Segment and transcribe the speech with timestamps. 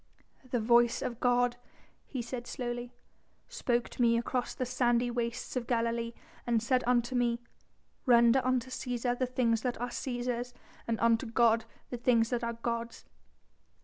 [0.49, 1.57] "The voice of God,"
[2.07, 2.91] he said slowly,
[3.47, 6.13] "spoke to me across the sandy wastes of Galilee
[6.47, 7.39] and said unto me:
[8.07, 10.55] 'Render unto Cæsar the things that are Cæsar's,
[10.87, 13.05] and unto God the things that are God's.'"